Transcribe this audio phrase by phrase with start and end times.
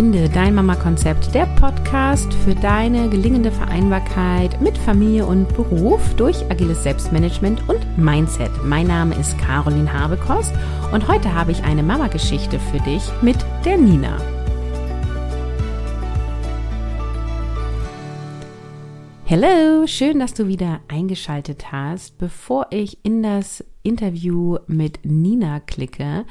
[0.00, 6.84] Finde dein Mama-Konzept, der Podcast für deine gelingende Vereinbarkeit mit Familie und Beruf durch agiles
[6.84, 8.50] Selbstmanagement und Mindset.
[8.64, 10.54] Mein Name ist Caroline Habekost
[10.90, 13.36] und heute habe ich eine Mama-Geschichte für dich mit
[13.66, 14.16] der Nina.
[19.26, 22.16] Hello, schön, dass du wieder eingeschaltet hast.
[22.16, 26.24] Bevor ich in das Interview mit Nina klicke,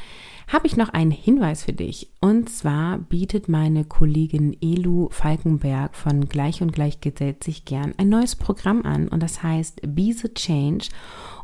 [0.49, 2.09] habe ich noch einen Hinweis für dich.
[2.21, 8.09] Und zwar bietet meine Kollegin Elu Falkenberg von Gleich und Gleich gesellt sich gern ein
[8.09, 10.90] neues Programm an und das heißt Be the Change.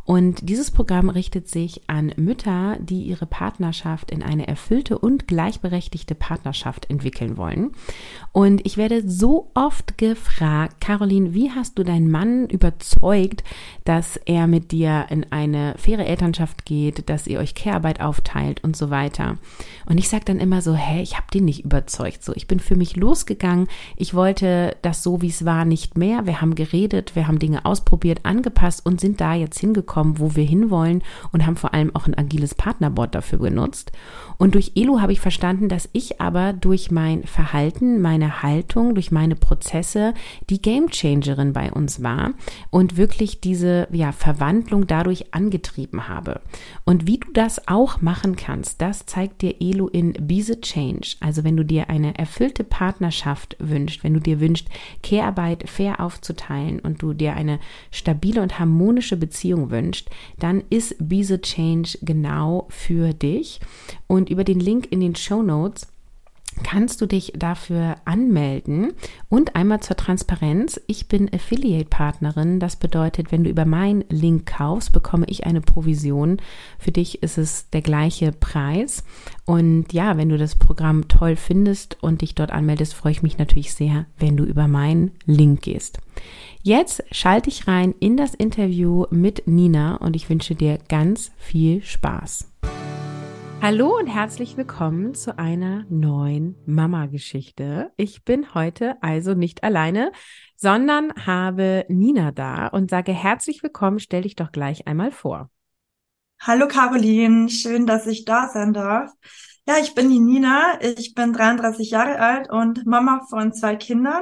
[0.05, 6.13] Und dieses Programm richtet sich an Mütter, die ihre Partnerschaft in eine erfüllte und gleichberechtigte
[6.13, 7.71] Partnerschaft entwickeln wollen.
[8.31, 13.43] Und ich werde so oft gefragt, Caroline, wie hast du deinen Mann überzeugt,
[13.83, 18.77] dass er mit dir in eine faire Elternschaft geht, dass ihr euch Care-Arbeit aufteilt und
[18.77, 19.39] so weiter.
[19.87, 22.23] Und ich sage dann immer so, hä, ich habe den nicht überzeugt.
[22.23, 23.67] So, ich bin für mich losgegangen.
[23.95, 26.27] Ich wollte das so, wie es war, nicht mehr.
[26.27, 30.35] Wir haben geredet, wir haben Dinge ausprobiert, angepasst und sind da jetzt hingekommen gekommen, wo
[30.35, 31.01] wir hinwollen
[31.31, 33.93] und haben vor allem auch ein agiles Partnerboard dafür genutzt.
[34.37, 39.11] Und durch Elo habe ich verstanden, dass ich aber durch mein Verhalten, meine Haltung, durch
[39.11, 40.13] meine Prozesse
[40.49, 42.31] die Gamechangerin bei uns war
[42.71, 46.41] und wirklich diese ja, Verwandlung dadurch angetrieben habe.
[46.83, 51.15] Und wie du das auch machen kannst, das zeigt dir Elo in Be the Change.
[51.21, 54.67] Also wenn du dir eine erfüllte Partnerschaft wünschst, wenn du dir wünschst,
[55.03, 57.59] Care-Arbeit fair aufzuteilen und du dir eine
[57.91, 63.59] stabile und harmonische Beziehung wünschst, wünscht, dann ist Be the Change genau für dich.
[64.07, 65.87] Und über den Link in den Show Notes
[66.63, 68.93] kannst du dich dafür anmelden.
[69.29, 72.59] Und einmal zur Transparenz, ich bin Affiliate-Partnerin.
[72.59, 76.37] Das bedeutet, wenn du über meinen Link kaufst, bekomme ich eine Provision.
[76.79, 79.03] Für dich ist es der gleiche Preis.
[79.45, 83.37] Und ja, wenn du das Programm toll findest und dich dort anmeldest, freue ich mich
[83.37, 85.99] natürlich sehr, wenn du über meinen Link gehst.
[86.63, 91.83] Jetzt schalte ich rein in das Interview mit Nina und ich wünsche dir ganz viel
[91.83, 92.49] Spaß.
[93.61, 97.91] Hallo und herzlich willkommen zu einer neuen Mama-Geschichte.
[97.97, 100.11] Ich bin heute also nicht alleine,
[100.55, 103.99] sondern habe Nina da und sage herzlich willkommen.
[103.99, 105.49] Stell dich doch gleich einmal vor.
[106.39, 109.11] Hallo Caroline, schön, dass ich da sein darf.
[109.67, 114.21] Ja, ich bin die Nina, ich bin 33 Jahre alt und Mama von zwei Kindern.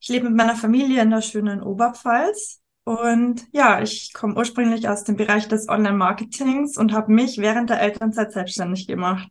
[0.00, 2.57] Ich lebe mit meiner Familie in der schönen Oberpfalz.
[2.88, 7.82] Und ja, ich komme ursprünglich aus dem Bereich des Online-Marketings und habe mich während der
[7.82, 9.28] Elternzeit selbstständig gemacht.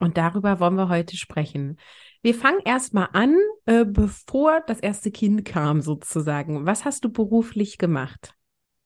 [0.00, 1.78] Und darüber wollen wir heute sprechen.
[2.20, 3.36] Wir fangen erstmal an,
[3.66, 6.66] äh, bevor das erste Kind kam, sozusagen.
[6.66, 8.34] Was hast du beruflich gemacht?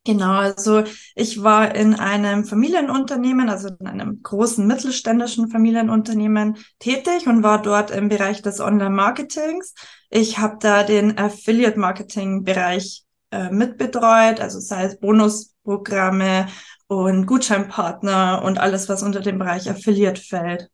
[0.05, 0.85] Genau, also
[1.15, 7.91] ich war in einem Familienunternehmen, also in einem großen mittelständischen Familienunternehmen tätig und war dort
[7.91, 9.73] im Bereich des Online-Marketings.
[10.11, 16.47] Ich habe da den Affiliate-Marketing-Bereich äh, mitbetreut, also sei es Bonusprogramme
[16.89, 20.71] und Gutscheinpartner und alles, was unter dem Bereich Affiliate fällt.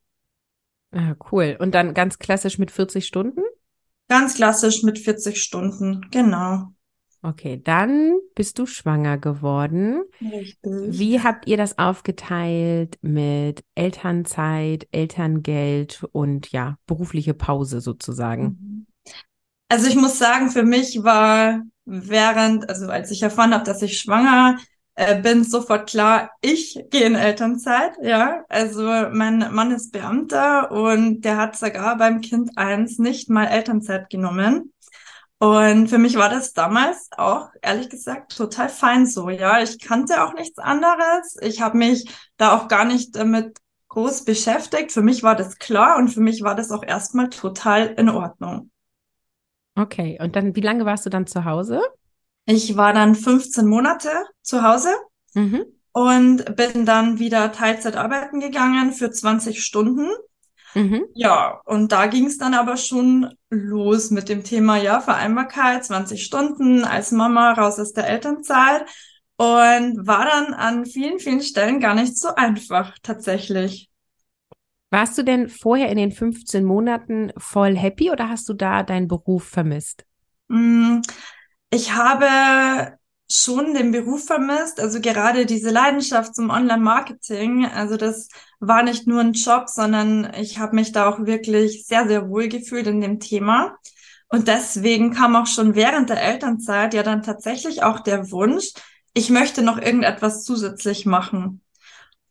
[0.92, 1.56] Ah, cool.
[1.58, 3.42] Und dann ganz klassisch mit 40 Stunden?
[4.08, 6.68] Ganz klassisch mit 40 Stunden, genau.
[7.24, 10.02] Okay, dann bist du schwanger geworden.
[10.20, 10.58] Richtig.
[10.98, 18.42] Wie habt ihr das aufgeteilt mit Elternzeit, Elterngeld und ja, berufliche Pause sozusagen?
[18.42, 18.71] Mhm.
[19.72, 23.98] Also ich muss sagen, für mich war während, also als ich erfahren habe, dass ich
[23.98, 24.58] schwanger
[24.96, 28.44] äh, bin, sofort klar, ich gehe in Elternzeit, ja.
[28.50, 34.10] Also mein Mann ist Beamter und der hat sogar beim Kind eins nicht mal Elternzeit
[34.10, 34.74] genommen.
[35.38, 39.30] Und für mich war das damals auch, ehrlich gesagt, total fein so.
[39.30, 41.38] Ja, ich kannte auch nichts anderes.
[41.40, 43.56] Ich habe mich da auch gar nicht damit
[43.88, 44.92] groß beschäftigt.
[44.92, 48.68] Für mich war das klar und für mich war das auch erstmal total in Ordnung.
[49.74, 51.80] Okay, und dann, wie lange warst du dann zu Hause?
[52.44, 54.10] Ich war dann 15 Monate
[54.42, 54.90] zu Hause
[55.34, 55.64] mhm.
[55.92, 60.10] und bin dann wieder Teilzeit arbeiten gegangen für 20 Stunden.
[60.74, 61.04] Mhm.
[61.14, 66.24] Ja, und da ging es dann aber schon los mit dem Thema ja Vereinbarkeit, 20
[66.24, 68.86] Stunden als Mama raus aus der Elternzeit
[69.36, 73.90] und war dann an vielen, vielen Stellen gar nicht so einfach tatsächlich.
[74.92, 79.08] Warst du denn vorher in den 15 Monaten voll happy oder hast du da deinen
[79.08, 80.04] Beruf vermisst?
[80.48, 81.00] Mm,
[81.70, 87.64] ich habe schon den Beruf vermisst, also gerade diese Leidenschaft zum Online-Marketing.
[87.64, 88.28] Also das
[88.60, 92.48] war nicht nur ein Job, sondern ich habe mich da auch wirklich sehr, sehr wohl
[92.48, 93.78] gefühlt in dem Thema.
[94.28, 98.72] Und deswegen kam auch schon während der Elternzeit ja dann tatsächlich auch der Wunsch,
[99.14, 101.62] ich möchte noch irgendetwas zusätzlich machen.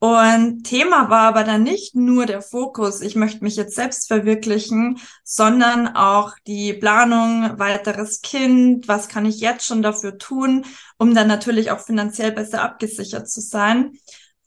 [0.03, 4.99] Und Thema war aber dann nicht nur der Fokus, ich möchte mich jetzt selbst verwirklichen,
[5.23, 10.65] sondern auch die Planung, weiteres Kind, was kann ich jetzt schon dafür tun,
[10.97, 13.91] um dann natürlich auch finanziell besser abgesichert zu sein.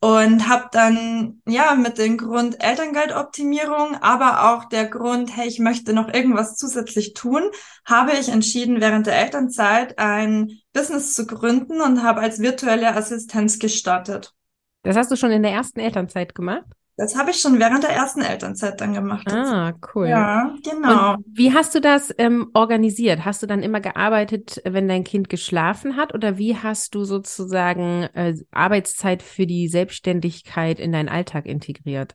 [0.01, 5.93] Und habe dann ja mit dem Grund Elterngeldoptimierung, aber auch der Grund, hey, ich möchte
[5.93, 7.45] noch irgendwas zusätzlich tun,
[7.85, 13.61] habe ich entschieden, während der Elternzeit ein Business zu gründen und habe als virtuelle Assistenz
[13.61, 14.35] gestartet.
[14.85, 16.65] Das hast du schon in der ersten Elternzeit gemacht?
[16.97, 19.27] Das habe ich schon während der ersten Elternzeit dann gemacht.
[19.33, 20.07] Ah, cool.
[20.07, 21.15] Ja, genau.
[21.15, 23.25] Und wie hast du das ähm, organisiert?
[23.25, 26.15] Hast du dann immer gearbeitet, wenn dein Kind geschlafen hat?
[26.15, 32.15] Oder wie hast du sozusagen äh, Arbeitszeit für die Selbstständigkeit in deinen Alltag integriert?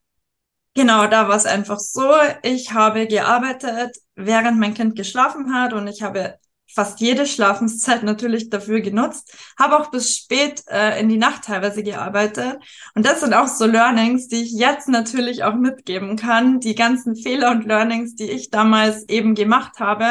[0.76, 2.10] Genau, da war es einfach so.
[2.42, 6.36] Ich habe gearbeitet, während mein Kind geschlafen hat und ich habe
[6.74, 11.84] fast jede Schlafenszeit natürlich dafür genutzt, habe auch bis spät äh, in die Nacht teilweise
[11.84, 12.58] gearbeitet.
[12.96, 16.60] Und das sind auch so Learnings, die ich jetzt natürlich auch mitgeben kann.
[16.60, 20.06] Die ganzen Fehler und Learnings, die ich damals eben gemacht habe.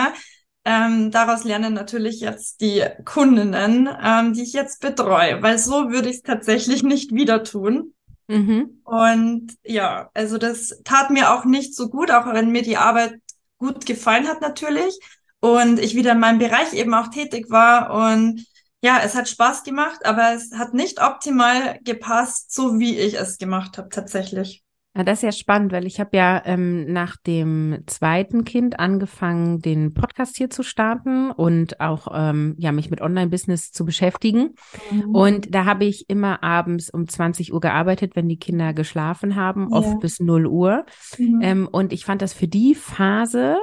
[0.65, 6.11] Ähm, daraus lernen natürlich jetzt die Kundinnen, ähm, die ich jetzt betreue, weil so würde
[6.11, 7.95] ich es tatsächlich nicht wieder tun.
[8.27, 8.83] Mhm.
[8.85, 13.15] Und ja, also das tat mir auch nicht so gut, auch wenn mir die Arbeit
[13.57, 14.99] gut gefallen hat natürlich
[15.41, 18.45] und ich wieder in meinem Bereich eben auch tätig war und
[18.81, 23.39] ja, es hat Spaß gemacht, aber es hat nicht optimal gepasst, so wie ich es
[23.39, 24.63] gemacht habe tatsächlich.
[24.97, 29.61] Ja, das ist ja spannend, weil ich habe ja ähm, nach dem zweiten Kind angefangen,
[29.61, 34.55] den Podcast hier zu starten und auch ähm, ja mich mit Online-Business zu beschäftigen.
[34.91, 35.15] Mhm.
[35.15, 39.69] Und da habe ich immer abends um 20 Uhr gearbeitet, wenn die Kinder geschlafen haben,
[39.71, 39.77] ja.
[39.77, 40.85] oft bis 0 Uhr.
[41.17, 41.41] Mhm.
[41.43, 43.59] Ähm, und ich fand das für die Phase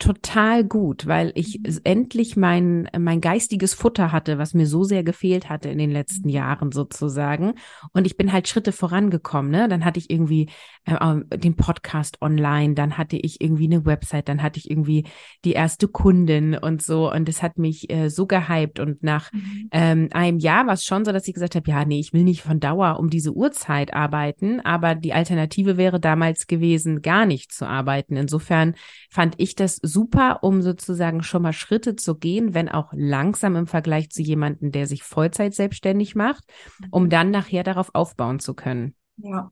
[0.00, 1.78] total gut, weil ich mhm.
[1.84, 6.28] endlich mein, mein geistiges Futter hatte, was mir so sehr gefehlt hatte in den letzten
[6.28, 6.34] mhm.
[6.34, 7.54] Jahren sozusagen.
[7.92, 9.52] Und ich bin halt Schritte vorangekommen.
[9.52, 9.68] Ne?
[9.68, 10.48] Dann hatte ich irgendwie
[10.86, 15.04] äh, den Podcast online, dann hatte ich irgendwie eine Website, dann hatte ich irgendwie
[15.44, 17.12] die erste Kundin und so.
[17.12, 18.80] Und es hat mich äh, so gehypt.
[18.80, 19.68] Und nach mhm.
[19.70, 22.24] ähm, einem Jahr war es schon so, dass ich gesagt habe, ja, nee, ich will
[22.24, 27.52] nicht von Dauer um diese Uhrzeit arbeiten, aber die Alternative wäre damals gewesen, gar nicht
[27.52, 28.16] zu arbeiten.
[28.16, 28.74] Insofern
[29.10, 33.66] fand ich das super, um sozusagen schon mal Schritte zu gehen, wenn auch langsam im
[33.66, 36.44] Vergleich zu jemandem, der sich Vollzeit selbstständig macht,
[36.90, 37.10] um mhm.
[37.10, 38.94] dann nachher darauf aufbauen zu können.
[39.16, 39.50] Ja,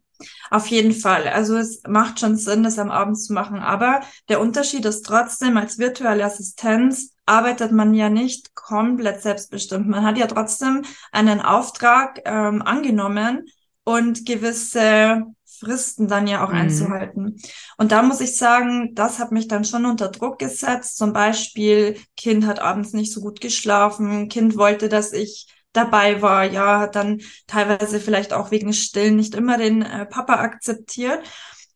[0.50, 1.28] auf jeden Fall.
[1.28, 3.58] Also es macht schon Sinn, das am Abend zu machen.
[3.58, 9.86] Aber der Unterschied ist trotzdem, als virtuelle Assistenz arbeitet man ja nicht komplett selbstbestimmt.
[9.86, 13.44] Man hat ja trotzdem einen Auftrag ähm, angenommen
[13.84, 15.24] und gewisse
[15.58, 16.58] Fristen dann ja auch mhm.
[16.58, 17.36] einzuhalten.
[17.76, 20.96] Und da muss ich sagen, das hat mich dann schon unter Druck gesetzt.
[20.98, 26.44] Zum Beispiel, Kind hat abends nicht so gut geschlafen, Kind wollte, dass ich dabei war,
[26.44, 31.20] ja, hat dann teilweise vielleicht auch wegen Stillen nicht immer den äh, Papa akzeptiert.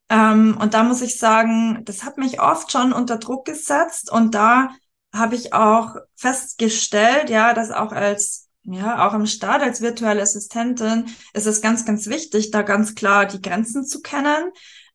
[0.08, 4.34] Ähm, und da muss ich sagen, das hat mich oft schon unter Druck gesetzt und
[4.34, 4.70] da
[5.14, 11.06] habe ich auch festgestellt, ja, dass auch als ja, auch im Start als virtuelle Assistentin
[11.35, 14.53] ist es ganz, ganz wichtig, da ganz klar die Grenzen zu kennen,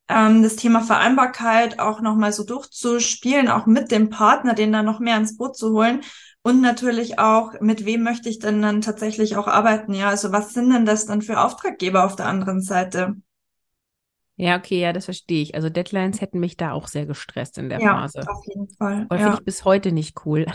[0.08, 5.00] ähm, das Thema Vereinbarkeit auch nochmal so durchzuspielen, auch mit dem Partner, den da noch
[5.00, 6.02] mehr ins Boot zu holen
[6.48, 9.94] und natürlich auch, mit wem möchte ich denn dann tatsächlich auch arbeiten?
[9.94, 13.18] Ja, also was sind denn das dann für Auftraggeber auf der anderen Seite?
[14.38, 15.56] Ja, okay, ja, das verstehe ich.
[15.56, 18.22] Also Deadlines hätten mich da auch sehr gestresst in der ja, Phase.
[18.30, 19.08] Auf jeden Fall.
[19.10, 19.24] Aber ja.
[19.24, 20.46] finde ich bis heute nicht cool.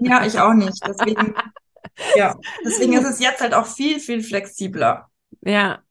[0.00, 0.86] Ja, ich auch nicht.
[0.86, 1.34] Deswegen,
[2.16, 5.08] ja, deswegen ist es jetzt halt auch viel, viel flexibler.
[5.42, 5.82] Ja,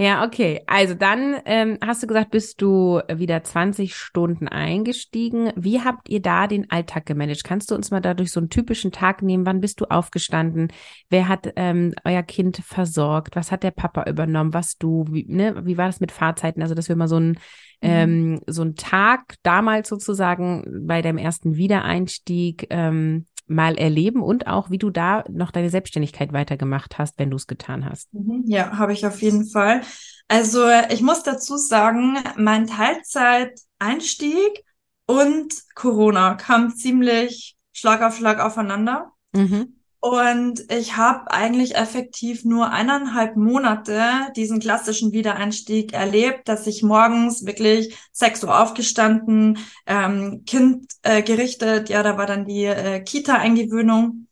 [0.00, 0.62] ja, okay.
[0.66, 5.52] Also dann ähm, hast du gesagt, bist du wieder 20 Stunden eingestiegen.
[5.56, 7.44] Wie habt ihr da den Alltag gemanagt?
[7.44, 9.44] Kannst du uns mal dadurch so einen typischen Tag nehmen?
[9.44, 10.72] Wann bist du aufgestanden?
[11.10, 13.36] Wer hat ähm, euer Kind versorgt?
[13.36, 14.54] Was hat der Papa übernommen?
[14.54, 15.04] Was du?
[15.10, 15.66] Wie, ne?
[15.66, 16.62] wie war das mit Fahrzeiten?
[16.62, 17.36] Also, dass wir mal so einen mhm.
[17.82, 24.70] ähm, so einen Tag damals sozusagen bei deinem ersten Wiedereinstieg ähm, mal erleben und auch,
[24.70, 28.12] wie du da noch deine Selbstständigkeit weitergemacht hast, wenn du es getan hast.
[28.14, 28.44] Mhm.
[28.46, 29.82] Ja, habe ich auf jeden Fall.
[30.28, 34.64] Also ich muss dazu sagen, mein Teilzeiteinstieg
[35.06, 39.12] und Corona kam ziemlich Schlag auf Schlag aufeinander.
[39.32, 39.79] Mhm.
[40.00, 44.02] Und ich habe eigentlich effektiv nur eineinhalb Monate
[44.34, 51.90] diesen klassischen Wiedereinstieg erlebt, dass ich morgens wirklich sechs Uhr aufgestanden, ähm, Kind äh, gerichtet,
[51.90, 54.26] ja, da war dann die äh, Kita-Eingewöhnung.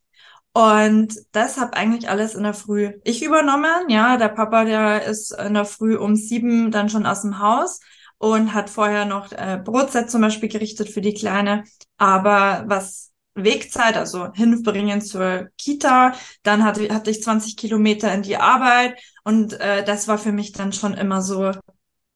[0.53, 3.89] Und das habe eigentlich alles in der Früh ich übernommen.
[3.89, 7.79] Ja, der Papa, der ist in der Früh um sieben dann schon aus dem Haus
[8.17, 11.63] und hat vorher noch äh, Brotzeit zum Beispiel gerichtet für die Kleine.
[11.97, 13.08] Aber was
[13.43, 16.13] Wegzeit, also hinbringen zur Kita.
[16.43, 20.51] Dann hatte, hatte ich 20 Kilometer in die Arbeit und äh, das war für mich
[20.51, 21.51] dann schon immer so,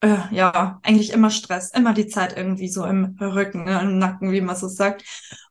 [0.01, 4.31] äh, ja, eigentlich immer Stress, immer die Zeit irgendwie so im Rücken, ne, im Nacken,
[4.31, 5.03] wie man so sagt.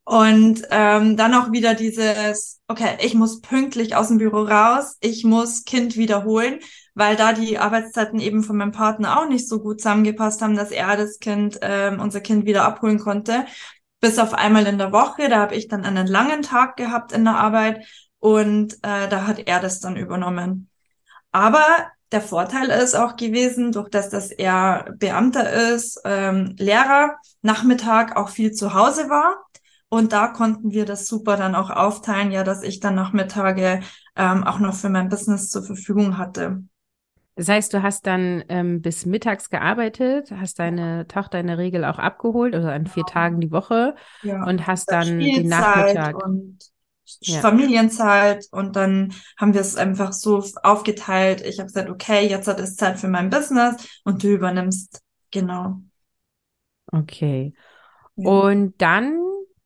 [0.05, 5.25] Und ähm, dann auch wieder dieses, okay, ich muss pünktlich aus dem Büro raus, ich
[5.25, 6.59] muss Kind wiederholen,
[6.95, 10.71] weil da die Arbeitszeiten eben von meinem Partner auch nicht so gut zusammengepasst haben, dass
[10.73, 13.47] er das Kind, ähm, unser Kind wieder abholen konnte.
[14.03, 17.23] Bis auf einmal in der Woche, da habe ich dann einen langen Tag gehabt in
[17.25, 17.87] der Arbeit
[18.19, 20.69] und äh, da hat er das dann übernommen.
[21.31, 21.65] Aber
[22.11, 28.29] der Vorteil ist auch gewesen, durch das, dass er Beamter ist, ähm, Lehrer, Nachmittag auch
[28.29, 29.47] viel zu Hause war.
[29.89, 33.83] Und da konnten wir das super dann auch aufteilen, ja, dass ich dann Nachmittage
[34.17, 36.65] ähm, auch noch für mein Business zur Verfügung hatte.
[37.35, 41.85] Das heißt, du hast dann ähm, bis mittags gearbeitet, hast deine Tochter in der Regel
[41.85, 44.45] auch abgeholt, also an vier Tagen die Woche ja.
[44.45, 46.23] und hast dann den Nachmittag.
[46.23, 46.59] Und
[47.21, 47.41] ja.
[47.41, 51.41] Familienzeit und dann haben wir es einfach so aufgeteilt.
[51.43, 55.03] Ich habe gesagt, okay, jetzt hat es Zeit für mein Business und du übernimmst.
[55.31, 55.81] Genau.
[56.91, 57.55] Okay.
[58.17, 58.31] Ja.
[58.31, 59.19] Und dann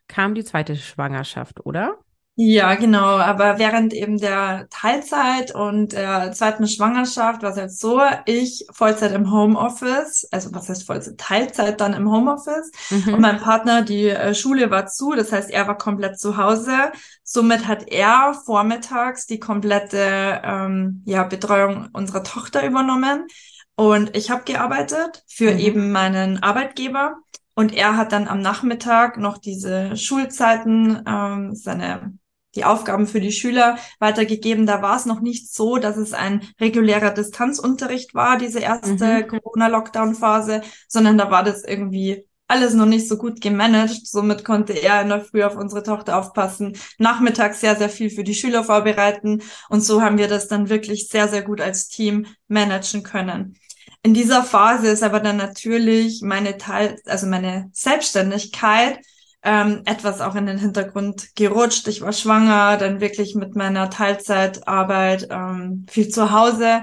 [0.08, 1.98] kam die zweite Schwangerschaft, oder?
[2.38, 3.16] Ja, genau.
[3.16, 9.12] Aber während eben der Teilzeit und der zweiten Schwangerschaft war es halt so, ich Vollzeit
[9.12, 11.16] im Homeoffice, also was heißt Vollzeit?
[11.16, 12.70] Teilzeit dann im Homeoffice.
[12.90, 13.14] Mhm.
[13.14, 16.92] Und mein Partner, die äh, Schule war zu, das heißt, er war komplett zu Hause.
[17.24, 23.28] Somit hat er vormittags die komplette ähm, ja, Betreuung unserer Tochter übernommen.
[23.76, 25.58] Und ich habe gearbeitet für mhm.
[25.58, 27.16] eben meinen Arbeitgeber.
[27.54, 32.12] Und er hat dann am Nachmittag noch diese Schulzeiten, ähm, seine
[32.56, 34.66] die Aufgaben für die Schüler weitergegeben.
[34.66, 39.28] Da war es noch nicht so, dass es ein regulärer Distanzunterricht war, diese erste mhm.
[39.28, 44.06] Corona-Lockdown-Phase, sondern da war das irgendwie alles noch nicht so gut gemanagt.
[44.06, 48.24] Somit konnte er in der Früh auf unsere Tochter aufpassen, nachmittags sehr, sehr viel für
[48.24, 49.42] die Schüler vorbereiten.
[49.68, 53.58] Und so haben wir das dann wirklich sehr, sehr gut als Team managen können.
[54.02, 59.00] In dieser Phase ist aber dann natürlich meine Teil, also meine Selbstständigkeit
[59.46, 61.86] ähm, etwas auch in den Hintergrund gerutscht.
[61.86, 66.82] Ich war schwanger, dann wirklich mit meiner Teilzeitarbeit ähm, viel zu Hause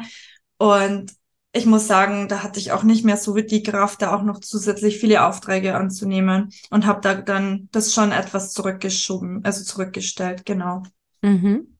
[0.57, 1.11] und
[1.55, 4.39] ich muss sagen, da hatte ich auch nicht mehr so die Kraft, da auch noch
[4.39, 10.81] zusätzlich viele Aufträge anzunehmen und habe da dann das schon etwas zurückgeschoben, also zurückgestellt, genau.
[11.21, 11.77] Mhm.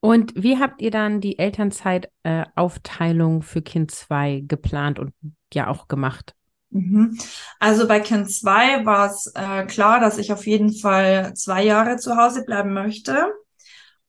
[0.00, 5.14] Und wie habt ihr dann die Elternzeitaufteilung äh, für Kind 2 geplant und
[5.52, 6.34] ja auch gemacht?
[6.74, 7.16] Mhm.
[7.60, 11.96] Also bei Kind 2 war es äh, klar, dass ich auf jeden Fall zwei Jahre
[11.96, 13.32] zu Hause bleiben möchte.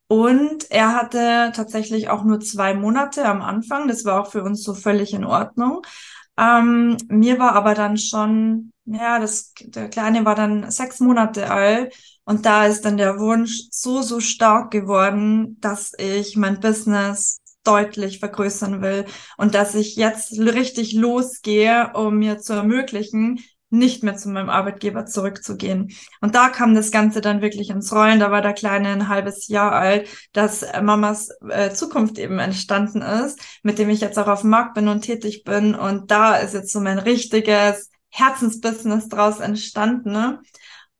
[0.07, 3.87] Und er hatte tatsächlich auch nur zwei Monate am Anfang.
[3.87, 5.81] Das war auch für uns so völlig in Ordnung.
[6.37, 11.95] Ähm, mir war aber dann schon, ja, das, der Kleine war dann sechs Monate alt.
[12.25, 18.19] Und da ist dann der Wunsch so, so stark geworden, dass ich mein Business deutlich
[18.19, 19.05] vergrößern will
[19.37, 25.05] und dass ich jetzt richtig losgehe, um mir zu ermöglichen, nicht mehr zu meinem Arbeitgeber
[25.05, 25.91] zurückzugehen.
[26.21, 28.19] Und da kam das Ganze dann wirklich ins Rollen.
[28.19, 33.39] Da war der Kleine ein halbes Jahr alt, dass Mamas äh, Zukunft eben entstanden ist,
[33.63, 35.75] mit dem ich jetzt auch auf dem Markt bin und tätig bin.
[35.75, 40.11] Und da ist jetzt so mein richtiges Herzensbusiness draus entstanden.
[40.11, 40.39] Ne?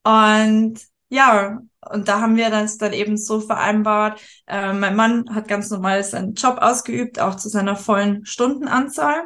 [0.03, 0.79] Und
[1.09, 1.59] ja,
[1.91, 4.21] und da haben wir das dann eben so vereinbart.
[4.47, 9.23] Äh, mein Mann hat ganz normal seinen Job ausgeübt, auch zu seiner vollen Stundenanzahl.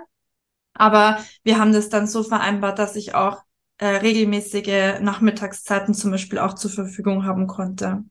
[0.73, 3.43] Aber wir haben das dann so vereinbart, dass ich auch
[3.77, 8.03] äh, regelmäßige Nachmittagszeiten zum Beispiel auch zur Verfügung haben konnte.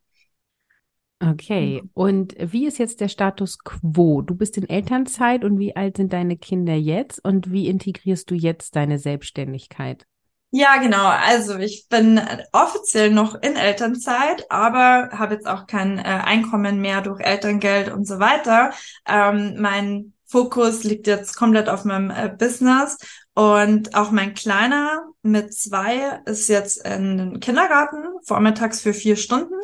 [1.20, 4.22] Okay, und wie ist jetzt der Status quo?
[4.22, 8.36] Du bist in Elternzeit und wie alt sind deine Kinder jetzt und wie integrierst du
[8.36, 10.06] jetzt deine Selbstständigkeit?
[10.50, 11.06] Ja, genau.
[11.06, 12.20] Also ich bin
[12.52, 18.06] offiziell noch in Elternzeit, aber habe jetzt auch kein äh, Einkommen mehr durch Elterngeld und
[18.06, 18.70] so weiter.
[19.06, 22.96] Ähm, mein Fokus liegt jetzt komplett auf meinem äh, Business
[23.34, 29.54] und auch mein Kleiner mit zwei ist jetzt in den Kindergarten, vormittags für vier Stunden.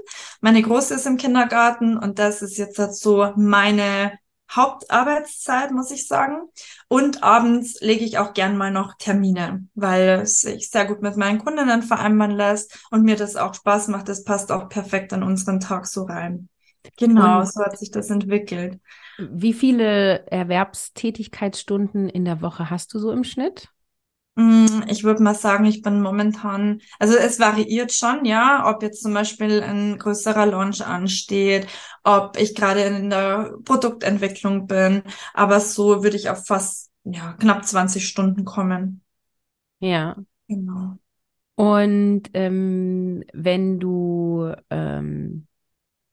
[0.43, 4.13] Meine Große ist im Kindergarten und das ist jetzt so meine
[4.51, 6.49] Hauptarbeitszeit, muss ich sagen.
[6.89, 11.17] Und abends lege ich auch gern mal noch Termine, weil es sich sehr gut mit
[11.17, 14.09] meinen Kundinnen vereinbaren lässt und mir das auch Spaß macht.
[14.09, 16.49] Das passt auch perfekt an unseren Tag so rein.
[16.99, 18.79] Genau, und so hat sich das entwickelt.
[19.19, 23.69] Wie viele Erwerbstätigkeitsstunden in der Woche hast du so im Schnitt?
[24.37, 29.03] Mm, ich würde mal sagen, ich bin momentan, also es variiert schon, ja, ob jetzt
[29.03, 31.69] zum Beispiel ein größerer Launch ansteht,
[32.03, 35.03] ob ich gerade in der Produktentwicklung bin,
[35.35, 39.03] aber so würde ich auf fast, ja, knapp 20 Stunden kommen.
[39.79, 40.17] Ja.
[40.49, 40.99] Genau.
[41.57, 45.47] Und ähm, wenn du ähm,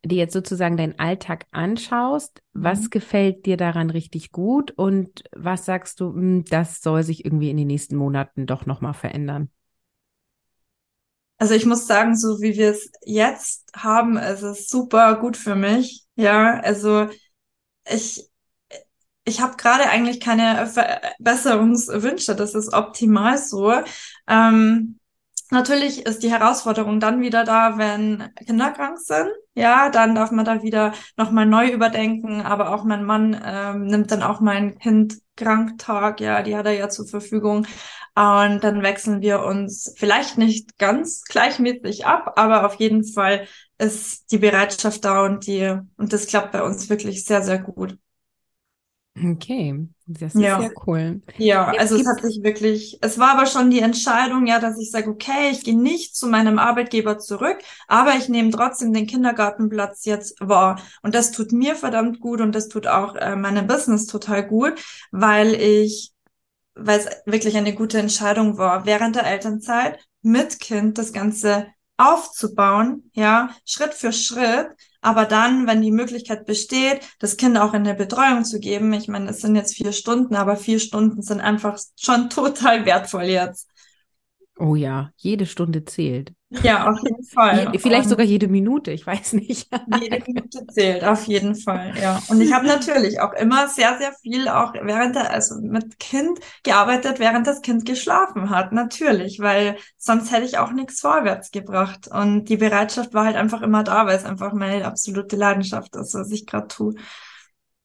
[0.06, 2.90] dir jetzt sozusagen deinen Alltag anschaust, was Mhm.
[2.90, 7.58] gefällt dir daran richtig gut und was sagst du, "Hm, das soll sich irgendwie in
[7.58, 9.50] den nächsten Monaten doch nochmal verändern?
[11.38, 15.56] Also ich muss sagen, so wie wir es jetzt haben, ist es super gut für
[15.56, 16.06] mich.
[16.16, 17.10] Ja, also
[17.90, 18.30] ich,
[19.26, 22.36] ich habe gerade eigentlich keine Verbesserungswünsche.
[22.36, 23.74] Das ist optimal so.
[24.28, 25.00] Ähm,
[25.52, 29.30] natürlich ist die Herausforderung dann wieder da, wenn Kinder krank sind.
[29.54, 32.42] Ja, dann darf man da wieder nochmal neu überdenken.
[32.42, 36.22] Aber auch mein Mann ähm, nimmt dann auch mein Kind Kranktag.
[36.22, 37.68] Ja, die hat er ja zur Verfügung.
[38.16, 44.32] Und dann wechseln wir uns vielleicht nicht ganz gleichmäßig ab, aber auf jeden Fall ist
[44.32, 47.98] die Bereitschaft da und die, und das klappt bei uns wirklich sehr, sehr gut.
[49.14, 50.60] Okay, das ist Ja.
[50.60, 51.22] sehr cool.
[51.38, 54.80] Ja, Jetzt also es hat sich wirklich, es war aber schon die Entscheidung, ja, dass
[54.80, 59.08] ich sage, okay, ich gehe nicht zu meinem Arbeitgeber zurück, aber ich nehme trotzdem den
[59.08, 60.82] Kindergartenplatz jetzt wahr.
[61.04, 64.74] Und das tut mir verdammt gut und das tut auch äh, meinem Business total gut,
[65.12, 66.14] weil ich,
[66.76, 73.12] weil es wirklich eine gute Entscheidung war, während der Elternzeit mit Kind das Ganze aufzubauen,
[73.14, 74.70] ja, Schritt für Schritt.
[75.02, 79.08] Aber dann, wenn die Möglichkeit besteht, das Kind auch in eine Betreuung zu geben, ich
[79.08, 83.68] meine, es sind jetzt vier Stunden, aber vier Stunden sind einfach schon total wertvoll jetzt.
[84.64, 86.34] Oh ja, jede Stunde zählt.
[86.62, 87.72] Ja, auf jeden Fall.
[87.74, 89.68] Je, vielleicht Und sogar jede Minute, ich weiß nicht.
[90.00, 92.22] jede Minute zählt, auf jeden Fall, ja.
[92.28, 96.38] Und ich habe natürlich auch immer sehr, sehr viel auch während der, also mit Kind
[96.62, 102.08] gearbeitet, während das Kind geschlafen hat, natürlich, weil sonst hätte ich auch nichts vorwärts gebracht.
[102.08, 106.14] Und die Bereitschaft war halt einfach immer da, weil es einfach meine absolute Leidenschaft ist,
[106.14, 106.94] was ich gerade tue.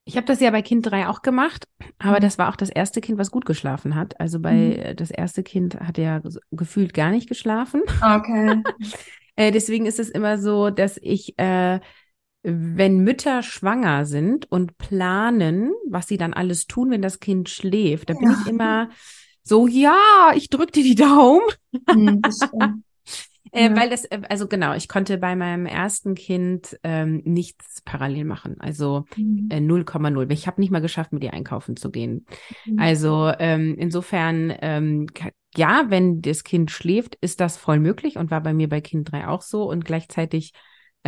[0.09, 1.67] Ich habe das ja bei Kind 3 auch gemacht,
[1.99, 2.21] aber Mhm.
[2.21, 4.21] das war auch das erste Kind, was gut geschlafen hat.
[4.21, 4.73] Also bei Mhm.
[4.77, 6.23] äh, das erste Kind hat ja
[6.53, 7.83] gefühlt gar nicht geschlafen.
[8.03, 8.65] Okay.
[9.37, 11.81] Äh, deswegen ist es immer so, dass ich, äh,
[12.43, 18.11] wenn Mütter schwanger sind und planen, was sie dann alles tun, wenn das Kind schläft,
[18.11, 18.33] da bin Ja.
[18.33, 18.91] ich immer
[19.43, 21.43] so, ja, ich drück dir die Daumen.
[21.91, 22.86] Hm, stimmt.
[23.53, 23.77] Äh, Ja.
[23.77, 28.57] weil das, äh, also genau, ich konnte bei meinem ersten Kind ähm, nichts parallel machen.
[28.61, 29.49] Also Mhm.
[29.51, 30.33] äh, 0,0.
[30.33, 32.27] Ich habe nicht mal geschafft, mit ihr einkaufen zu gehen.
[32.65, 32.79] Mhm.
[32.79, 35.07] Also ähm, insofern, ähm,
[35.57, 39.11] ja, wenn das Kind schläft, ist das voll möglich und war bei mir bei Kind
[39.11, 39.69] 3 auch so.
[39.71, 40.53] Und gleichzeitig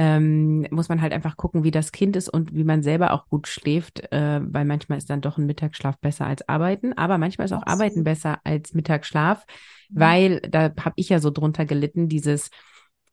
[0.00, 3.26] ähm, muss man halt einfach gucken, wie das Kind ist und wie man selber auch
[3.26, 7.46] gut schläft, äh, weil manchmal ist dann doch ein Mittagsschlaf besser als Arbeiten, aber manchmal
[7.46, 7.80] ist auch Absolut.
[7.82, 9.44] Arbeiten besser als Mittagsschlaf,
[9.90, 10.00] Mhm.
[10.00, 12.50] weil da habe ich ja so drunter gelitten, dieses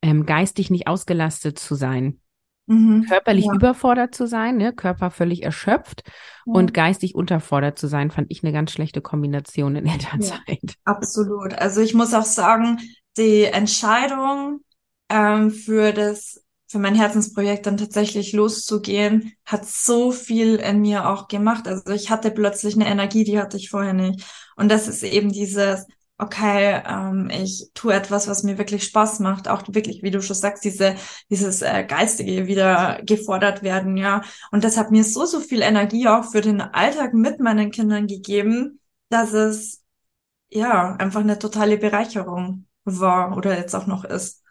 [0.03, 2.19] ähm, geistig nicht ausgelastet zu sein,
[2.67, 3.05] Mhm.
[3.07, 3.53] körperlich Ja.
[3.53, 6.03] überfordert zu sein, ne, Körper völlig erschöpft
[6.45, 6.53] Ja.
[6.53, 10.75] und geistig unterfordert zu sein, fand ich eine ganz schlechte Kombination in Elternzeit.
[10.85, 11.53] Absolut.
[11.55, 12.79] Also ich muss auch sagen,
[13.17, 14.61] die Entscheidung
[15.09, 16.43] ähm, für das,
[16.75, 21.69] für mein Herzensprojekt dann tatsächlich loszugehen, hat so viel in mir auch gemacht.
[21.69, 24.25] Also ich hatte plötzlich eine Energie, die hatte ich vorher nicht.
[24.57, 25.85] Und das ist eben dieses,
[26.17, 30.35] okay, ähm, ich tue etwas, was mir wirklich Spaß macht, auch wirklich, wie du schon
[30.35, 30.95] sagst, diese,
[31.29, 34.21] dieses äh, Geistige wieder gefordert werden, ja.
[34.51, 38.05] Und das hat mir so, so viel Energie auch für den Alltag mit meinen Kindern
[38.05, 39.81] gegeben, dass es
[40.49, 44.44] ja, einfach eine totale Bereicherung war oder jetzt auch noch ist.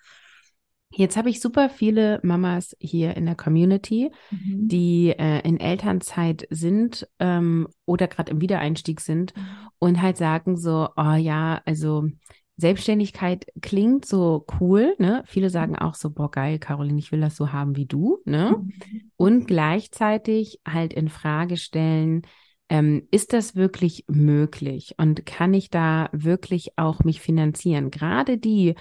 [0.97, 4.69] Jetzt habe ich super viele Mamas hier in der Community, Mhm.
[4.69, 9.35] die äh, in Elternzeit sind ähm, oder gerade im Wiedereinstieg sind
[9.79, 12.09] und halt sagen so, oh ja, also
[12.57, 15.25] Selbstständigkeit klingt so cool, ne?
[15.27, 18.57] Viele sagen auch so, boah, geil, Caroline, ich will das so haben wie du, ne?
[18.57, 18.73] Mhm.
[19.17, 22.23] Und gleichzeitig halt in Frage stellen,
[22.69, 27.91] ähm, ist das wirklich möglich und kann ich da wirklich auch mich finanzieren?
[27.91, 28.75] Gerade die,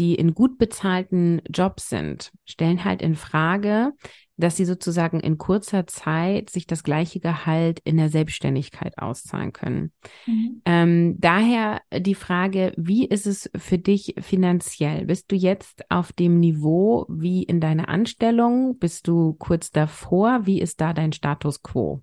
[0.00, 3.92] die in gut bezahlten Jobs sind, stellen halt in Frage,
[4.38, 9.92] dass sie sozusagen in kurzer Zeit sich das gleiche Gehalt in der Selbstständigkeit auszahlen können.
[10.26, 10.62] Mhm.
[10.64, 15.04] Ähm, daher die Frage, wie ist es für dich finanziell?
[15.04, 18.78] Bist du jetzt auf dem Niveau wie in deiner Anstellung?
[18.78, 20.46] Bist du kurz davor?
[20.46, 22.02] Wie ist da dein Status quo?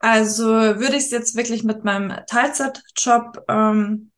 [0.00, 4.11] Also würde ich es jetzt wirklich mit meinem Teilzeitjob ähm,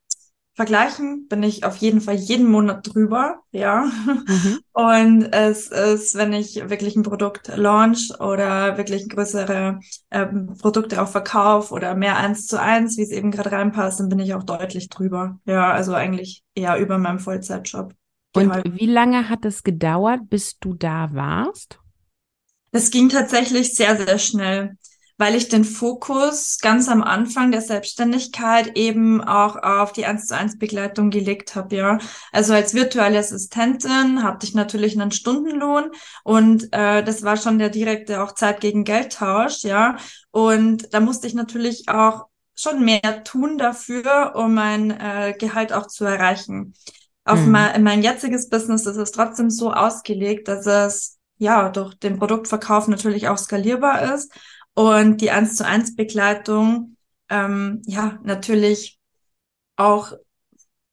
[0.54, 3.90] vergleichen, bin ich auf jeden Fall jeden Monat drüber, ja.
[4.06, 4.60] Mhm.
[4.72, 11.08] Und es ist, wenn ich wirklich ein Produkt launch oder wirklich größere ähm, Produkte auch
[11.08, 14.44] verkaufe oder mehr eins zu eins, wie es eben gerade reinpasst, dann bin ich auch
[14.44, 15.38] deutlich drüber.
[15.44, 17.92] Ja, also eigentlich eher über meinem Vollzeitjob.
[18.34, 18.80] Und Gehalt.
[18.80, 21.78] wie lange hat es gedauert, bis du da warst?
[22.72, 24.76] Das ging tatsächlich sehr, sehr schnell.
[25.16, 30.36] Weil ich den Fokus ganz am Anfang der Selbstständigkeit eben auch auf die 1 zu
[30.36, 31.98] 1 Begleitung gelegt habe, ja.
[32.32, 35.90] Also als virtuelle Assistentin hatte ich natürlich einen Stundenlohn
[36.24, 39.96] und äh, das war schon der direkte auch Zeit gegen Geldtausch, ja.
[40.30, 45.86] Und da musste ich natürlich auch schon mehr tun dafür, um mein äh, Gehalt auch
[45.86, 46.74] zu erreichen.
[47.24, 47.50] Auf mhm.
[47.52, 52.88] mein, mein jetziges Business ist es trotzdem so ausgelegt, dass es ja durch den Produktverkauf
[52.88, 54.32] natürlich auch skalierbar ist
[54.74, 56.96] und die eins zu eins Begleitung
[57.28, 58.98] ähm, ja natürlich
[59.76, 60.12] auch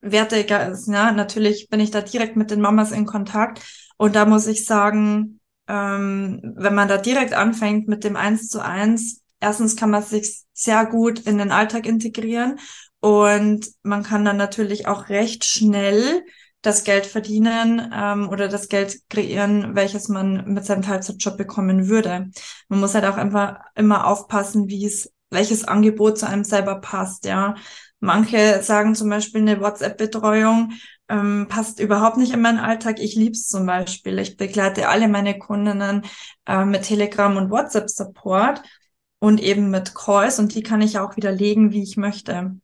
[0.01, 0.87] wertiger ist.
[0.87, 3.61] Ja, natürlich bin ich da direkt mit den Mamas in Kontakt
[3.97, 8.63] und da muss ich sagen, ähm, wenn man da direkt anfängt mit dem eins zu
[8.63, 12.59] eins, erstens kann man sich sehr gut in den Alltag integrieren
[12.99, 16.23] und man kann dann natürlich auch recht schnell
[16.61, 22.29] das Geld verdienen ähm, oder das Geld kreieren, welches man mit seinem Teilzeitjob bekommen würde.
[22.69, 27.25] Man muss halt auch einfach immer aufpassen, wie es, welches Angebot zu einem selber passt,
[27.25, 27.55] ja.
[28.03, 30.73] Manche sagen zum Beispiel, eine WhatsApp-Betreuung
[31.07, 32.99] ähm, passt überhaupt nicht in meinen Alltag.
[32.99, 34.17] Ich lieb's zum Beispiel.
[34.17, 36.03] Ich begleite alle meine Kundinnen
[36.47, 38.63] äh, mit Telegram und WhatsApp-Support
[39.19, 42.55] und eben mit Calls und die kann ich auch widerlegen, wie ich möchte.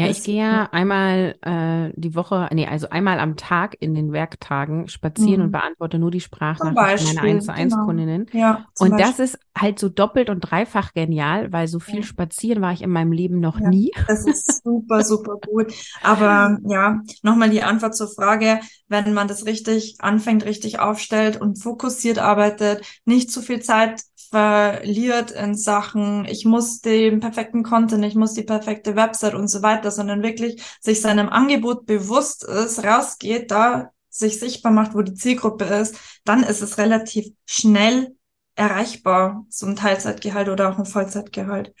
[0.00, 4.12] Ja, ich gehe ja einmal äh, die Woche, nee, also einmal am Tag in den
[4.12, 5.46] Werktagen spazieren mhm.
[5.46, 7.86] und beantworte nur die Sprachnachrichten meiner 1 zu 1 genau.
[7.86, 8.26] Kundinnen.
[8.32, 9.06] Ja, und Beispiel.
[9.06, 12.90] das ist halt so doppelt und dreifach genial, weil so viel spazieren war ich in
[12.90, 13.92] meinem Leben noch ja, nie.
[14.08, 15.72] Das ist super, super gut.
[16.02, 21.62] Aber ja, nochmal die Antwort zur Frage, wenn man das richtig anfängt, richtig aufstellt und
[21.62, 28.14] fokussiert arbeitet, nicht zu viel Zeit verliert in Sachen, ich muss den perfekten Content, ich
[28.14, 33.50] muss die perfekte Website und so weiter, sondern wirklich sich seinem Angebot bewusst ist, rausgeht,
[33.50, 38.16] da sich sichtbar macht, wo die Zielgruppe ist, dann ist es relativ schnell
[38.56, 41.74] erreichbar, so ein Teilzeitgehalt oder auch ein Vollzeitgehalt.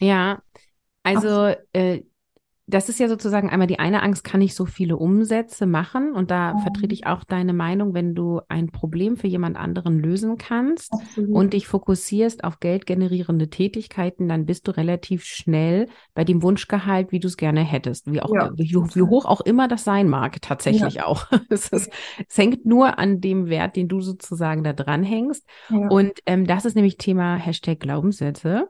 [0.00, 0.42] Ja,
[1.02, 2.02] also äh,
[2.68, 6.12] das ist ja sozusagen einmal die eine Angst, kann ich so viele Umsätze machen?
[6.12, 6.58] Und da mhm.
[6.60, 11.30] vertrete ich auch deine Meinung, wenn du ein Problem für jemand anderen lösen kannst Absolut.
[11.30, 17.20] und dich fokussierst auf geldgenerierende Tätigkeiten, dann bist du relativ schnell bei dem Wunschgehalt, wie
[17.20, 18.10] du es gerne hättest.
[18.10, 18.50] Wie, auch, ja.
[18.56, 21.06] wie, wie, hoch auch immer das sein mag, tatsächlich ja.
[21.06, 21.26] auch.
[21.48, 21.92] es, ist,
[22.28, 25.46] es, hängt nur an dem Wert, den du sozusagen da dran hängst.
[25.70, 25.86] Ja.
[25.88, 28.68] Und ähm, das ist nämlich Thema Hashtag Glaubenssätze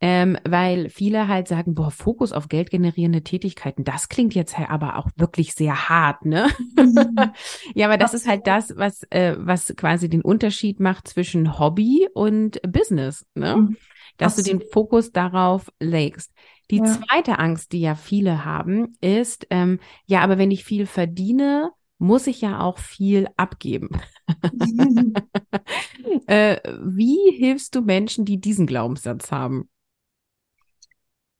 [0.00, 4.96] ähm, weil viele halt sagen, boah, Fokus auf geldgenerierende Tätigkeiten, das klingt jetzt halt aber
[4.96, 6.48] auch wirklich sehr hart, ne?
[6.76, 7.16] Mhm.
[7.74, 12.08] ja, aber das ist halt das, was, äh, was quasi den Unterschied macht zwischen Hobby
[12.12, 13.56] und Business, ne?
[13.56, 13.76] Mhm.
[14.18, 14.62] Dass Absolut.
[14.62, 16.32] du den Fokus darauf legst.
[16.70, 16.84] Die ja.
[16.84, 22.26] zweite Angst, die ja viele haben, ist, ähm, ja, aber wenn ich viel verdiene, muss
[22.26, 23.88] ich ja auch viel abgeben.
[26.26, 29.68] äh, wie hilfst du Menschen, die diesen Glaubenssatz haben?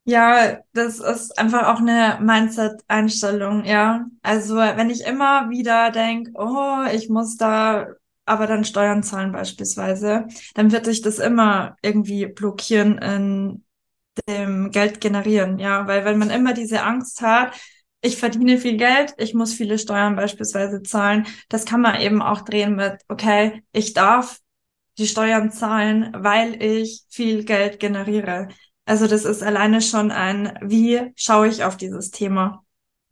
[0.09, 4.07] Ja, das ist einfach auch eine Mindset-Einstellung, ja.
[4.23, 7.89] Also wenn ich immer wieder denke, oh, ich muss da
[8.25, 13.65] aber dann Steuern zahlen beispielsweise, dann wird sich das immer irgendwie blockieren in
[14.29, 15.87] dem Geld generieren, ja.
[15.89, 17.55] Weil wenn man immer diese Angst hat,
[18.03, 22.43] ich verdiene viel Geld, ich muss viele Steuern beispielsweise zahlen, das kann man eben auch
[22.43, 24.41] drehen mit, okay, ich darf
[24.99, 28.49] die Steuern zahlen, weil ich viel Geld generiere.
[28.87, 32.65] Also das ist alleine schon ein, wie schaue ich auf dieses Thema?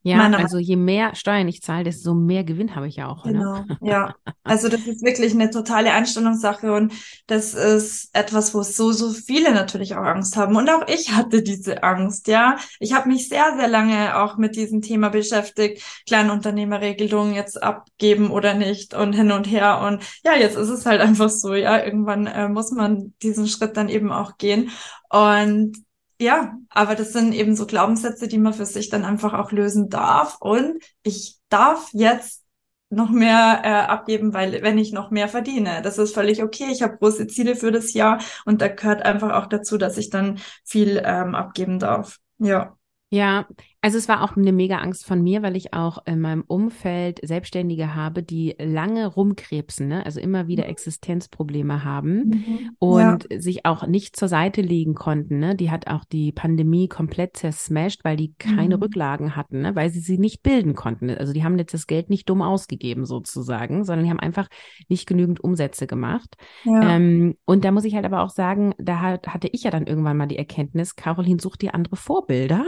[0.07, 3.25] Ja, Meine also je mehr Steuern ich zahle, desto mehr Gewinn habe ich ja auch.
[3.25, 3.33] Ne?
[3.33, 3.79] Genau, ne?
[3.81, 4.14] ja.
[4.43, 6.93] Also das ist wirklich eine totale Einstellungssache und
[7.27, 10.57] das ist etwas, wo so, so viele natürlich auch Angst haben.
[10.57, 12.59] Und auch ich hatte diese Angst, ja.
[12.81, 18.53] Ich habe mich sehr, sehr lange auch mit diesem Thema beschäftigt, Kleinunternehmerregelungen jetzt abgeben oder
[18.53, 19.81] nicht und hin und her.
[19.81, 21.83] Und ja, jetzt ist es halt einfach so, ja.
[21.83, 24.71] Irgendwann äh, muss man diesen Schritt dann eben auch gehen.
[25.09, 25.83] Und
[26.20, 29.88] ja, aber das sind eben so Glaubenssätze, die man für sich dann einfach auch lösen
[29.88, 30.38] darf.
[30.40, 32.44] Und ich darf jetzt
[32.90, 36.68] noch mehr äh, abgeben, weil wenn ich noch mehr verdiene, das ist völlig okay.
[36.70, 40.11] Ich habe große Ziele für das Jahr und da gehört einfach auch dazu, dass ich
[40.11, 42.18] dann viel ähm, abgeben darf.
[42.38, 42.77] Ja.
[43.11, 43.46] Ja,
[43.85, 47.20] also es war auch eine mega Angst von mir, weil ich auch in meinem Umfeld
[47.23, 50.07] Selbstständige habe, die lange rumkrebsen, ne?
[50.07, 50.70] also immer wieder mhm.
[50.70, 52.70] Existenzprobleme haben mhm.
[52.79, 53.38] und ja.
[53.38, 55.38] sich auch nicht zur Seite legen konnten.
[55.38, 55.55] Ne?
[55.55, 58.85] Die hat auch die Pandemie komplett zersmashed, weil die keine mhm.
[58.85, 59.77] Rücklagen hatten, ne?
[59.77, 61.11] weil sie sie nicht bilden konnten.
[61.11, 64.49] Also die haben jetzt das Geld nicht dumm ausgegeben sozusagen, sondern die haben einfach
[64.88, 66.37] nicht genügend Umsätze gemacht.
[66.64, 66.97] Ja.
[66.97, 69.87] Ähm, und da muss ich halt aber auch sagen, da hat, hatte ich ja dann
[69.87, 72.64] irgendwann mal die Erkenntnis, Caroline sucht dir andere Vorbilder.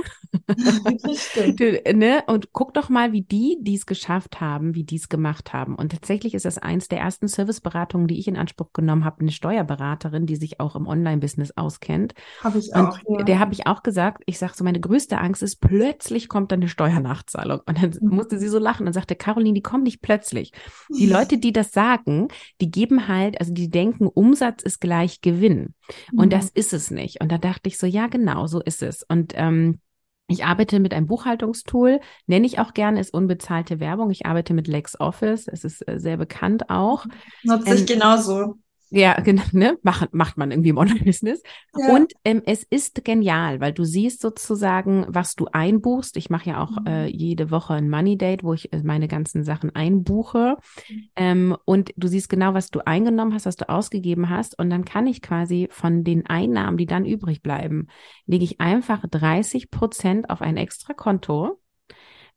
[1.94, 2.22] ne?
[2.26, 5.74] Und guck doch mal, wie die, die es geschafft haben, wie die es gemacht haben.
[5.74, 9.30] Und tatsächlich ist das eins der ersten Serviceberatungen, die ich in Anspruch genommen habe, eine
[9.32, 12.14] Steuerberaterin, die sich auch im Online-Business auskennt.
[12.42, 12.98] Habe ich Und auch.
[13.18, 13.24] Ja.
[13.24, 16.60] der habe ich auch gesagt, ich sage so, meine größte Angst ist, plötzlich kommt dann
[16.60, 17.60] eine Steuernachzahlung.
[17.66, 18.16] Und dann Mhm.
[18.16, 20.52] musste sie so lachen und sagte, Caroline, die kommt nicht plötzlich.
[20.88, 22.28] Die Leute, die das sagen,
[22.60, 25.74] die geben halt, also die denken, Umsatz ist gleich Gewinn.
[26.14, 26.30] Und Mhm.
[26.30, 27.20] das ist es nicht.
[27.20, 29.02] Und da dachte ich so, ja, genau, so ist es.
[29.02, 29.80] Und ähm,
[30.28, 34.10] ich arbeite mit einem Buchhaltungstool, nenne ich auch gerne, ist unbezahlte Werbung.
[34.10, 37.06] Ich arbeite mit LexOffice, es ist äh, sehr bekannt auch.
[37.42, 38.58] Nutze ich ähm, genauso.
[38.90, 39.78] Ja, genau, ne?
[39.82, 41.42] Macht, macht man irgendwie im Online-Business.
[41.76, 41.94] Ja.
[41.94, 46.16] Und ähm, es ist genial, weil du siehst sozusagen, was du einbuchst.
[46.16, 46.86] Ich mache ja auch Mhm.
[46.86, 50.56] äh, jede Woche ein Money Date, wo ich äh, meine ganzen Sachen einbuche.
[50.88, 51.08] Mhm.
[51.16, 54.58] Ähm, und du siehst genau, was du eingenommen hast, was du ausgegeben hast.
[54.58, 57.88] Und dann kann ich quasi von den Einnahmen, die dann übrig bleiben,
[58.26, 61.58] lege ich einfach 30 Prozent auf ein extra Konto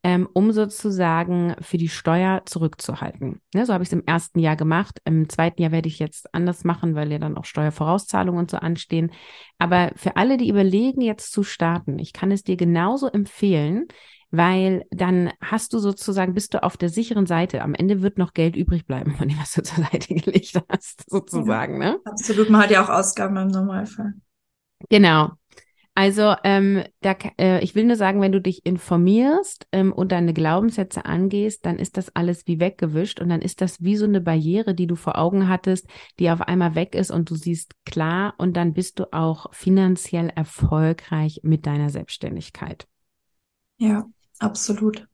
[0.03, 3.41] ähm, um sozusagen für die Steuer zurückzuhalten.
[3.53, 5.01] Ne, so habe ich es im ersten Jahr gemacht.
[5.03, 8.57] Im zweiten Jahr werde ich jetzt anders machen, weil ja dann auch Steuervorauszahlungen und so
[8.57, 9.11] anstehen.
[9.57, 13.87] Aber für alle, die überlegen, jetzt zu starten, ich kann es dir genauso empfehlen,
[14.31, 17.61] weil dann hast du sozusagen, bist du auf der sicheren Seite.
[17.61, 21.09] Am Ende wird noch Geld übrig bleiben von dem, was du zur Seite gelegt hast,
[21.09, 21.77] sozusagen.
[21.77, 21.99] Ne?
[22.05, 22.49] Absolut.
[22.49, 24.13] Man hat ja auch Ausgaben im Normalfall.
[24.89, 25.31] Genau.
[25.99, 30.33] Also, ähm, da, äh, ich will nur sagen, wenn du dich informierst ähm, und deine
[30.33, 34.21] Glaubenssätze angehst, dann ist das alles wie weggewischt und dann ist das wie so eine
[34.21, 38.33] Barriere, die du vor Augen hattest, die auf einmal weg ist und du siehst klar
[38.37, 42.87] und dann bist du auch finanziell erfolgreich mit deiner Selbstständigkeit.
[43.77, 44.05] Ja,
[44.39, 45.05] absolut.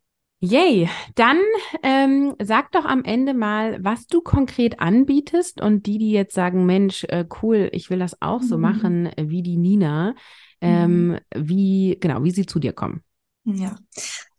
[0.47, 1.39] Yay, dann
[1.81, 6.65] ähm, sag doch am Ende mal, was du konkret anbietest und die, die jetzt sagen,
[6.67, 8.61] Mensch, äh, cool, ich will das auch so Mhm.
[8.61, 10.13] machen äh, wie die Nina,
[10.61, 13.01] ähm, wie genau, wie sie zu dir kommen.
[13.47, 13.75] Ja.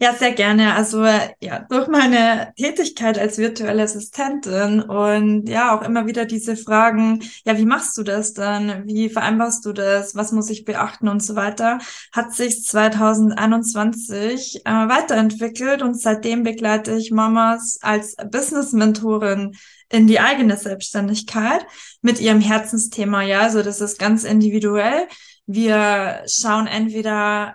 [0.01, 0.75] Ja, sehr gerne.
[0.75, 7.23] Also ja, durch meine Tätigkeit als virtuelle Assistentin und ja, auch immer wieder diese Fragen,
[7.45, 8.87] ja, wie machst du das dann?
[8.89, 10.17] Wie vereinbarst du das?
[10.17, 11.79] Was muss ich beachten und so weiter,
[12.11, 19.57] hat sich 2021 äh, weiterentwickelt und seitdem begleite ich Mamas als Business-Mentorin
[19.89, 21.65] in die eigene Selbstständigkeit
[22.03, 23.23] mit ihrem Herzensthema.
[23.23, 25.07] Ja, also das ist ganz individuell.
[25.47, 27.55] Wir schauen entweder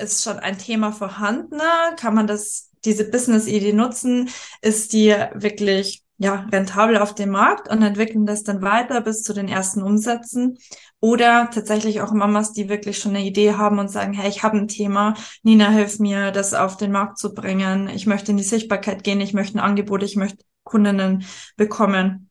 [0.00, 1.60] ist schon ein Thema vorhanden?
[1.96, 4.28] Kann man das, diese Business-Idee nutzen?
[4.62, 9.32] Ist die wirklich, ja, rentabel auf dem Markt und entwickeln das dann weiter bis zu
[9.32, 10.58] den ersten Umsätzen?
[11.00, 14.56] Oder tatsächlich auch Mamas, die wirklich schon eine Idee haben und sagen, hey, ich habe
[14.56, 17.88] ein Thema, Nina, hilf mir, das auf den Markt zu bringen.
[17.88, 21.24] Ich möchte in die Sichtbarkeit gehen, ich möchte ein Angebot, ich möchte Kundinnen
[21.56, 22.23] bekommen.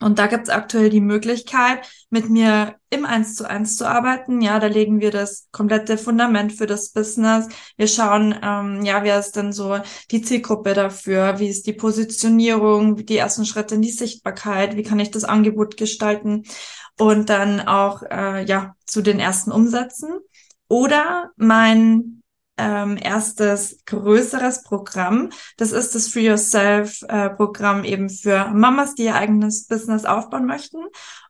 [0.00, 4.40] Und da gibt es aktuell die Möglichkeit, mit mir im Eins zu eins zu arbeiten.
[4.40, 7.48] Ja, da legen wir das komplette Fundament für das Business.
[7.76, 9.78] Wir schauen, ähm, ja, wer ist denn so
[10.12, 11.40] die Zielgruppe dafür?
[11.40, 12.94] Wie ist die Positionierung?
[13.06, 14.76] Die ersten Schritte in die Sichtbarkeit?
[14.76, 16.44] Wie kann ich das Angebot gestalten?
[16.96, 20.10] Und dann auch, äh, ja, zu den ersten Umsätzen.
[20.68, 22.17] Oder mein
[22.58, 25.30] ähm, erstes größeres Programm.
[25.56, 30.46] Das ist das Free Yourself äh, Programm eben für Mamas, die ihr eigenes Business aufbauen
[30.46, 30.78] möchten.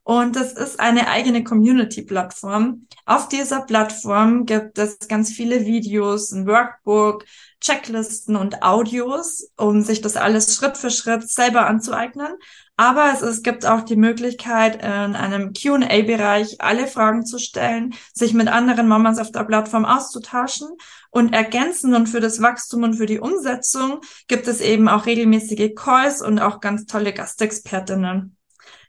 [0.02, 2.86] Und das ist eine eigene Community-Plattform.
[3.04, 7.24] Auf dieser Plattform gibt es ganz viele Videos, ein Workbook,
[7.60, 12.32] Checklisten und Audios, um sich das alles Schritt für Schritt selber anzueignen.
[12.78, 18.34] Aber es, es gibt auch die Möglichkeit, in einem Q&A-Bereich alle Fragen zu stellen, sich
[18.34, 20.68] mit anderen Mamas auf der Plattform auszutauschen
[21.10, 25.74] und ergänzen und für das Wachstum und für die Umsetzung gibt es eben auch regelmäßige
[25.74, 28.36] Calls und auch ganz tolle Gastexpertinnen.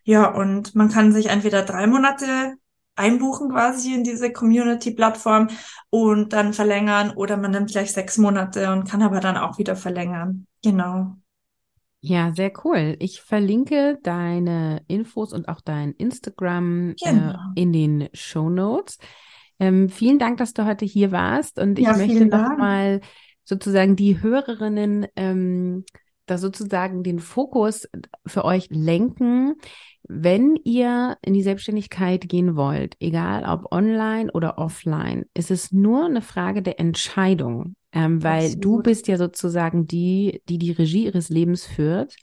[0.03, 2.57] Ja, und man kann sich entweder drei Monate
[2.95, 5.47] einbuchen quasi in diese Community-Plattform
[5.89, 9.75] und dann verlängern oder man nimmt gleich sechs Monate und kann aber dann auch wieder
[9.75, 10.45] verlängern.
[10.63, 11.15] Genau.
[12.01, 12.95] Ja, sehr cool.
[12.99, 17.33] Ich verlinke deine Infos und auch dein Instagram Genau.
[17.55, 18.97] äh, in den Show Notes.
[19.59, 22.59] Ähm, vielen Dank, dass du heute hier warst und ich Ja, möchte vielen noch Dank.
[22.59, 23.01] mal
[23.43, 25.83] sozusagen die Hörerinnen ähm,
[26.25, 27.89] da sozusagen den Fokus
[28.25, 29.55] für euch lenken.
[30.03, 36.05] Wenn ihr in die Selbstständigkeit gehen wollt, egal ob online oder offline, ist es nur
[36.05, 38.83] eine Frage der Entscheidung, ähm, weil du Absolut.
[38.83, 42.15] bist ja sozusagen die, die die Regie ihres Lebens führt.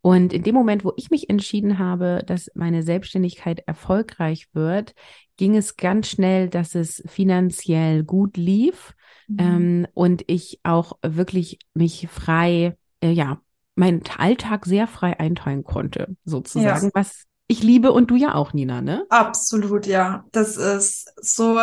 [0.00, 4.94] Und in dem Moment, wo ich mich entschieden habe, dass meine Selbstständigkeit erfolgreich wird,
[5.36, 8.94] ging es ganz schnell, dass es finanziell gut lief
[9.28, 9.38] Mhm.
[9.38, 13.40] ähm, und ich auch wirklich mich frei, äh, ja,
[13.74, 18.82] meinen Alltag sehr frei einteilen konnte, sozusagen, was ich liebe und du ja auch, Nina,
[18.82, 19.06] ne?
[19.08, 20.24] Absolut, ja.
[20.32, 21.58] Das ist so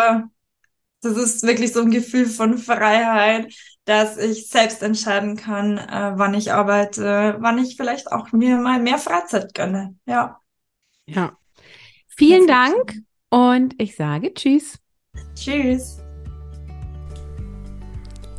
[1.02, 3.54] Das ist wirklich so ein Gefühl von Freiheit,
[3.86, 8.80] dass ich selbst entscheiden kann, äh, wann ich arbeite, wann ich vielleicht auch mir mal
[8.80, 9.96] mehr Freizeit gönne.
[10.06, 10.40] Ja.
[11.06, 11.38] Ja.
[12.08, 12.96] Vielen Dank
[13.30, 14.78] und ich sage Tschüss.
[15.36, 16.00] Tschüss.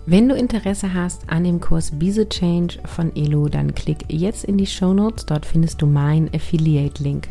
[0.06, 4.44] Wenn du Interesse hast an dem Kurs Be the Change von Elo, dann klick jetzt
[4.44, 5.24] in die Show Notes.
[5.24, 7.28] Dort findest du meinen Affiliate-Link.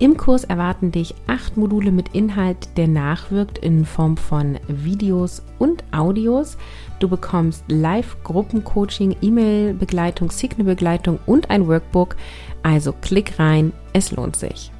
[0.00, 5.82] Im Kurs erwarten dich acht Module mit Inhalt, der nachwirkt in Form von Videos und
[5.90, 6.56] Audios.
[7.00, 12.14] Du bekommst Live-Gruppencoaching, E-Mail-Begleitung, Signal-Begleitung und ein Workbook.
[12.62, 14.70] Also klick rein, es lohnt sich.